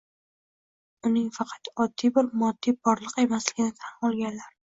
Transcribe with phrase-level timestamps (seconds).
[1.09, 4.57] uning faqat oddiy bir moddiy borliq emasligini tan olganlar